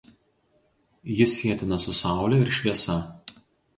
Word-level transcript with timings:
Ji 1.19 1.27
sietina 1.33 1.77
su 1.83 1.93
saule 2.01 2.41
ir 2.47 2.51
šviesa. 2.59 2.97